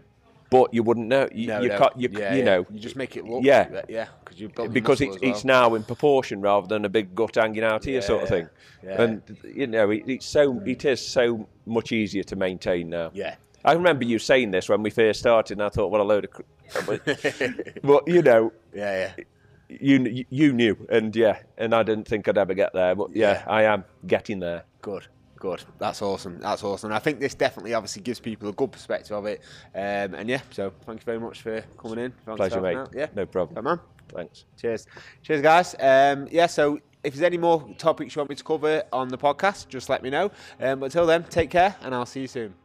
but 0.49 0.73
you 0.73 0.81
wouldn't 0.81 1.07
know. 1.07 1.27
You, 1.31 1.47
no, 1.47 1.61
you 1.61 1.69
no. 1.69 1.77
can't. 1.77 1.99
You, 1.99 2.09
yeah, 2.11 2.33
you 2.33 2.39
yeah. 2.39 2.45
know 2.45 2.65
you 2.71 2.79
just 2.79 2.95
make 2.95 3.15
it 3.15 3.25
look. 3.25 3.43
Yeah. 3.43 3.81
yeah, 3.87 4.07
because 4.23 4.39
you 4.39 4.49
because 4.49 5.01
it's 5.01 5.19
well. 5.21 5.31
it's 5.31 5.45
now 5.45 5.75
in 5.75 5.83
proportion 5.83 6.41
rather 6.41 6.67
than 6.67 6.85
a 6.85 6.89
big 6.89 7.13
gut 7.13 7.35
hanging 7.35 7.63
out 7.63 7.85
here 7.85 8.01
sort 8.01 8.23
of 8.23 8.29
Yeah, 8.29 8.35
thing. 8.35 8.49
yeah. 8.83 9.01
And 9.01 9.37
you 9.43 9.67
know 9.67 9.91
it, 9.91 10.03
it's 10.07 10.25
so 10.25 10.59
it 10.65 10.85
is 10.85 11.05
so 11.05 11.47
much 11.67 11.91
easier 11.91 12.23
to 12.23 12.35
maintain 12.35 12.89
now. 12.89 13.11
Yeah. 13.13 13.35
I 13.63 13.73
remember 13.73 14.05
you 14.05 14.19
saying 14.19 14.51
this 14.51 14.69
when 14.69 14.81
we 14.83 14.89
first 14.89 15.19
started, 15.19 15.57
and 15.59 15.63
I 15.63 15.69
thought, 15.69 15.91
what 15.91 15.99
a 15.99 16.03
load 16.03 16.25
of. 16.25 16.85
but 17.83 18.07
you 18.07 18.21
know, 18.21 18.53
Yeah, 18.73 19.11
yeah. 19.17 19.23
You 19.69 20.25
you 20.29 20.53
knew, 20.53 20.87
and 20.89 21.15
yeah, 21.15 21.39
and 21.57 21.73
I 21.73 21.83
didn't 21.83 22.07
think 22.07 22.27
I'd 22.27 22.37
ever 22.37 22.53
get 22.53 22.73
there, 22.73 22.95
but 22.95 23.15
yeah. 23.15 23.43
I 23.47 23.63
am 23.63 23.85
getting 24.07 24.39
there. 24.39 24.63
Good, 24.81 25.07
good. 25.37 25.63
That's 25.77 26.01
awesome. 26.01 26.39
That's 26.39 26.63
awesome. 26.63 26.91
I 26.91 26.99
think 26.99 27.19
this 27.19 27.35
definitely 27.35 27.73
obviously 27.73 28.01
gives 28.01 28.19
people 28.19 28.49
a 28.49 28.53
good 28.53 28.71
perspective 28.71 29.15
of 29.15 29.25
it. 29.25 29.41
Um, 29.75 30.15
and 30.15 30.27
yeah, 30.29 30.41
so 30.51 30.73
thank 30.85 31.01
you 31.01 31.05
very 31.05 31.19
much 31.19 31.41
for 31.41 31.61
coming 31.77 31.99
in. 31.99 32.11
Thanks 32.25 32.37
Pleasure, 32.37 32.61
mate. 32.61 32.77
out. 32.77 32.93
Yeah, 32.95 33.07
No 33.15 33.25
problem. 33.25 33.55
Come 33.55 33.67
on. 33.67 33.79
Thanks. 34.13 34.45
Cheers. 34.59 34.87
Cheers, 35.21 35.41
guys. 35.41 35.75
Um, 35.79 36.27
yeah, 36.31 36.47
so 36.47 36.79
if 37.03 37.13
there's 37.13 37.23
any 37.23 37.37
more 37.37 37.67
topics 37.77 38.15
you 38.15 38.19
want 38.19 38.29
me 38.29 38.35
to 38.35 38.43
cover 38.43 38.83
on 38.91 39.07
the 39.09 39.17
podcast, 39.17 39.67
just 39.67 39.87
let 39.89 40.01
me 40.01 40.09
know. 40.09 40.31
Um, 40.59 40.79
but 40.79 40.85
until 40.85 41.05
then, 41.05 41.23
take 41.25 41.49
care 41.51 41.75
and 41.81 41.93
I'll 41.93 42.07
see 42.07 42.21
you 42.21 42.27
soon. 42.27 42.55